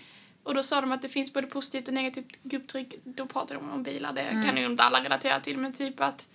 [0.43, 2.95] Och då sa de att det finns både positivt och negativt grupptryck.
[3.03, 4.43] Då pratade de om bilar, det Mm.
[4.45, 5.57] kan ju inte alla relatera till.
[5.57, 6.27] Men typ att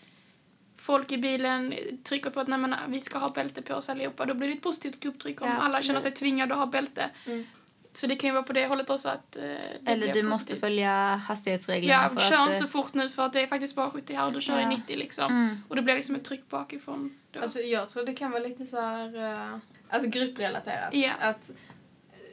[0.78, 4.24] folk i bilen trycker på att nej, men, vi ska ha bälte på oss allihopa.
[4.26, 7.10] Då blir det ett positivt grupptryck om Ja, alla känner sig tvingade att ha bälte.
[7.26, 7.46] Mm.
[7.92, 10.28] Så det kan ju vara på det hållet också att eh, det Eller blir du
[10.28, 10.60] måste positivt.
[10.60, 12.02] följa hastighetsreglerna.
[12.02, 13.90] Ja, för kör att, inte eh, så fort nu för att det är faktiskt bara
[13.90, 14.68] 70 här och du kör i Ja.
[14.68, 15.32] 90 liksom.
[15.32, 15.56] Mm.
[15.68, 17.18] Och det blir liksom ett tryck bakifrån.
[17.30, 17.40] Då.
[17.40, 20.94] Alltså jag tror det kan vara lite så här, eh, alltså grupprelaterat.
[20.94, 21.12] Ja.
[21.20, 21.50] Att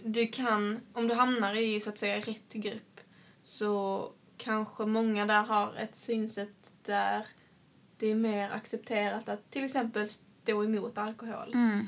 [0.03, 2.99] du kan, om du hamnar i så att säga rätt grupp
[3.43, 7.25] så kanske många där har ett synsätt där
[7.97, 11.87] det är mer accepterat att till exempel stå emot alkohol Mm.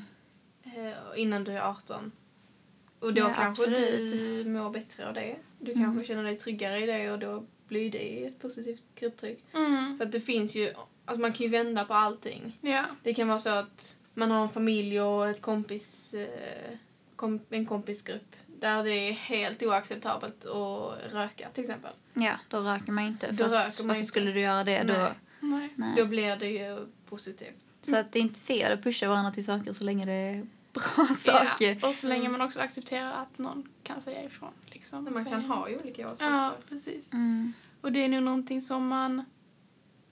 [0.64, 2.12] eh, innan du är 18.
[3.00, 4.12] Och då Ja, kanske absolut.
[4.12, 5.36] du mår bättre av det.
[5.60, 5.84] Du Mm.
[5.84, 9.44] kanske känner dig tryggare i det och då blir det ett positivt grupptryck.
[9.54, 9.96] Mm.
[9.96, 10.72] Så att det finns ju,
[11.04, 12.56] alltså man kan ju vända på allting.
[12.60, 12.84] Ja.
[13.02, 16.76] Det kan vara så att man har en familj och ett kompis, eh,
[17.16, 21.90] kom, en kompisgrupp där det är helt oacceptabelt att röka till exempel.
[22.14, 23.30] Ja, då röker man inte.
[23.32, 24.08] Då röker man varför inte.
[24.08, 25.08] skulle du göra det då?
[25.40, 25.68] Nej.
[25.76, 25.94] Nej.
[25.96, 27.64] Då blir det ju positivt.
[27.82, 30.46] Så att det är inte fel att pusha varandra till saker så länge det är
[30.72, 31.78] bra saker.
[31.82, 31.88] Ja.
[31.88, 34.52] Och så länge man också accepterar att någon kan säga ifrån.
[34.66, 36.26] Liksom, man Säga- kan ha ju olika åsikter.
[36.30, 37.12] Ja, precis.
[37.12, 37.52] Mm.
[37.80, 39.24] Och det är nog någonting som man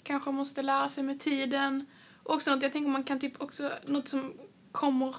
[0.03, 1.87] kanske måste lära sig med tiden.
[2.23, 4.33] Och också något jag tänker man kan typ också, något som
[4.73, 5.17] kommer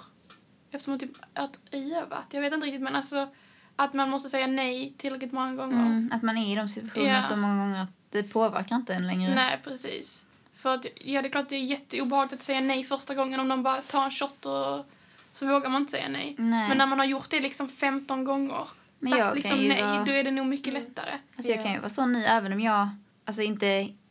[0.71, 2.25] eftersom man typ att övat.
[2.31, 3.27] Jag vet inte riktigt men alltså
[3.75, 5.85] att man måste säga nej tillräckligt många gånger.
[5.85, 6.11] Mm.
[6.13, 7.21] Att man är i de situationerna Ja.
[7.21, 9.35] så många gånger att det påverkar inte en längre.
[9.35, 10.23] Nej, precis.
[10.55, 13.47] För att, ja, det är klart det är jätteobehagligt att säga nej första gången om
[13.47, 14.85] de bara tar en shot och
[15.33, 16.35] så vågar man inte säga nej.
[16.37, 16.67] Nej.
[16.69, 18.67] Men när man har gjort det liksom 15 gånger,
[18.99, 21.09] Men sagt jag liksom nej, vara- då är det nog mycket lättare.
[21.35, 21.63] Alltså jag Ja.
[21.63, 22.89] kan ju vara sån i, även om jag,
[23.25, 23.65] alltså inte,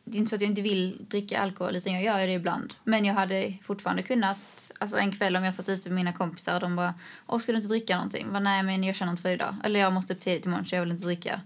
[0.04, 2.74] det är inte så att jag inte vill dricka alkohol utan jag gör det ibland.
[2.84, 6.54] Men jag hade fortfarande kunnat, alltså en kväll om jag satt ute med mina kompisar
[6.54, 6.94] och de bara,
[7.26, 8.32] åh ska du inte dricka någonting?
[8.32, 9.56] Va, Nej men jag känner inte för idag.
[9.64, 11.40] Eller jag måste upp tidigt imorgon så jag vill inte dricka.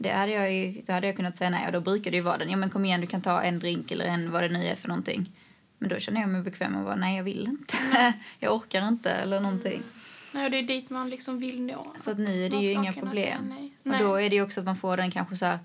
[0.00, 2.22] Det hade jag ju, då hade jag kunnat säga nej och då brukar det ju
[2.22, 4.48] vara den, ja men kom igen du kan ta en drink eller en vad det
[4.48, 5.32] nu är för någonting.
[5.78, 7.76] Men då känner jag mig bekväm och bara, nej jag vill inte.
[8.38, 9.82] jag orkar inte eller någonting.
[10.32, 11.92] Nej, och det är dit man liksom vill nå.
[11.96, 13.54] Så att nu är det ju inga problem.
[13.58, 13.72] Nej.
[13.82, 14.00] Och Nej.
[14.00, 15.58] då är det ju också att man får den kanske så här,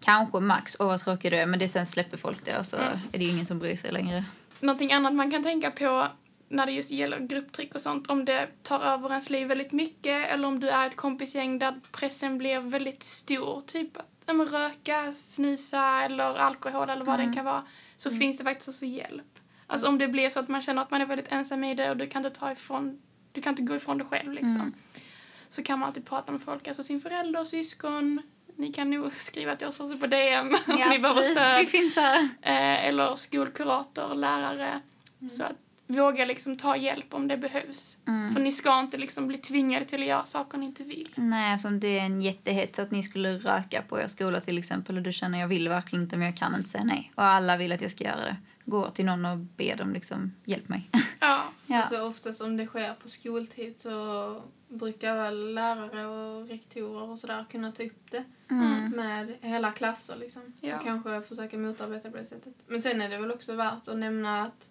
[0.00, 2.76] kanske max, åh vad tråkig du är, men det sen släpper folk det och så
[2.76, 2.98] Mm.
[3.12, 4.24] är det ju ingen som bryr sig längre.
[4.60, 6.06] Någonting annat man kan tänka på
[6.52, 10.30] när det just gäller grupptryck och sånt, om det tar över ens liv väldigt mycket
[10.30, 14.46] eller om du är ett kompisgäng där pressen blir väldigt stor, typ att ja, men
[14.46, 17.30] röka, snusa eller alkohol eller vad Mm.
[17.30, 17.62] det kan vara,
[17.96, 19.38] så finns det faktiskt också hjälp.
[19.66, 21.90] Alltså om det blir så att man känner att man är väldigt ensam i det
[21.90, 24.56] och du kan inte ta ifrån, du kan inte gå ifrån det själv liksom.
[24.60, 24.74] Mm.
[25.48, 28.22] Så kan man alltid prata med folk, alltså sin förälder, syskon,
[28.56, 31.60] ni kan nog skriva till oss också på DM om ni behöver stöd.
[31.60, 32.18] vi finns här.
[32.42, 34.80] Eh, eller skolkurator, lärare.
[35.30, 35.52] Så att
[35.90, 37.96] våga liksom ta hjälp om det behövs.
[38.08, 38.34] Mm.
[38.34, 41.08] För ni ska inte liksom bli tvingade till att göra saker ni inte vill.
[41.14, 44.96] Nej, eftersom det är en jättehets att ni skulle röka på er skola till exempel
[44.96, 47.12] och du känner jag vill verkligen inte men jag kan inte säga nej.
[47.14, 48.36] Och alla vill att jag ska göra det.
[48.64, 50.90] Gå till någon och be dem liksom, hjälp mig.
[51.20, 51.76] Ja, ja.
[51.80, 57.44] Alltså oftast om det sker på skoltid så brukar väl lärare och rektorer och sådär
[57.50, 58.90] kunna ta upp det Mm.
[58.90, 60.42] med hela klasser liksom.
[60.60, 60.76] Ja.
[60.76, 62.54] Och kanske försöka motarbeta på det sättet.
[62.66, 64.70] Men sen är det väl också värt att nämna att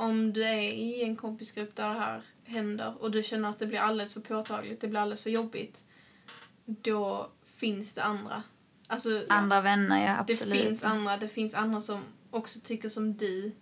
[0.00, 3.66] om du är i en kompisgrupp där det här händer och du känner att det
[3.66, 5.84] blir alldeles för påtagligt, det blir alldeles för jobbigt,
[6.64, 8.42] då finns det andra.
[8.86, 10.62] Alltså, Andra vänner, ja det absolut.
[10.62, 13.52] finns andra, det finns andra som också tycker som du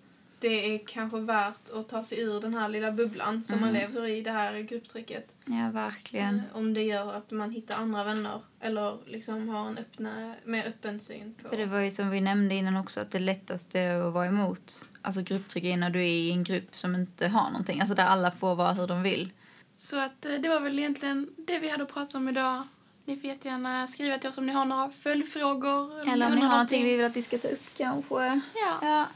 [0.41, 3.81] det är kanske värt att ta sig ur den här lilla bubblan som man Mm.
[3.93, 5.35] lever i, det här grupptrycket.
[5.45, 6.35] Ja, verkligen.
[6.37, 10.67] Eh, Om det gör att man hittar andra vänner eller liksom har en öppna, mer
[10.67, 11.49] öppen syn på...
[11.49, 14.87] För det var ju som vi nämnde innan också att det lättaste att vara emot
[15.03, 17.81] alltså grupptryck är när du är i en grupp som inte har någonting.
[17.81, 19.31] Alltså där alla får vara hur de vill.
[19.75, 22.63] Så att eh, det var väl egentligen det vi hade att prata om idag.
[23.05, 26.09] Ni får jättegärna skriva till oss om ni har några följdfrågor.
[26.13, 28.41] Eller om ni har någonting vi vill att vi ska ta upp kanske.
[28.55, 28.79] Ja.
[28.83, 29.07] Ja.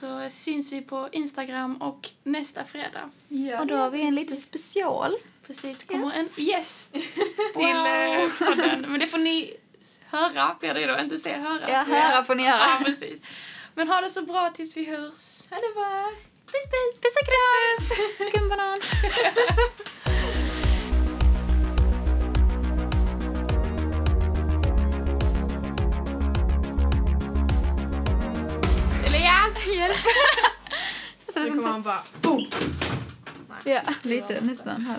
[0.00, 3.10] Så syns vi på Instagram och nästa fredag.
[3.28, 3.60] Ja.
[3.60, 5.16] Och då har vi en liten special.
[5.46, 6.92] Precis, det kommer en gäst
[7.54, 8.86] till eh, podden.
[8.88, 9.56] Men det får ni
[10.10, 11.70] höra, blir det då, inte se, höra.
[11.70, 12.58] Ja, höra får ni göra.
[12.58, 13.20] Ja, precis.
[13.74, 15.50] Men ha det så bra tills vi hörs.
[15.50, 16.12] Ha det bra!
[16.46, 17.00] Puss puss!
[17.00, 18.28] Puss och kram!
[18.28, 18.80] Skumbanan!
[31.56, 32.00] kommer han bara...
[32.22, 32.46] Boom!
[33.64, 34.80] Ja, lite nästan.
[34.80, 34.98] Här.